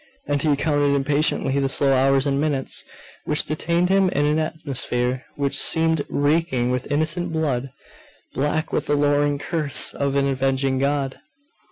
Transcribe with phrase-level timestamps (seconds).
[0.25, 2.83] And he counted impatiently the slow hours and minutes
[3.25, 7.69] which detained him in an atmosphere which seemed reeking with innocent blood,
[8.33, 11.19] black with the lowering curse of an avenging God.